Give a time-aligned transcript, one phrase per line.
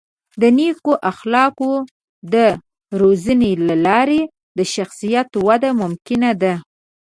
[0.41, 1.71] د نیکو اخلاقو
[2.33, 2.35] د
[3.01, 4.21] روزنې له لارې
[4.57, 6.53] د شخصیت وده ممکنه ده.